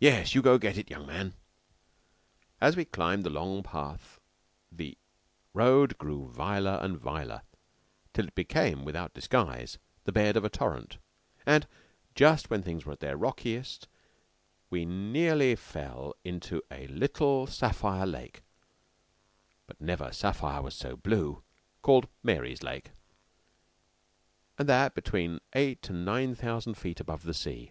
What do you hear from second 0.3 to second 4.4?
you go get it, young man." As we climbed the long path